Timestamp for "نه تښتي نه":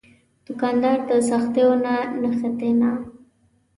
1.83-2.91